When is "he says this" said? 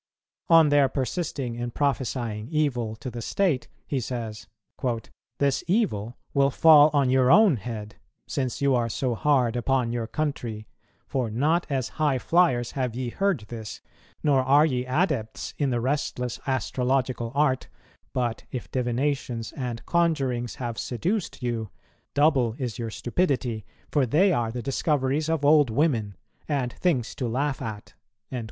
3.85-5.63